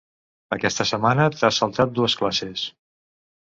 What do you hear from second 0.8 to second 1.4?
setmana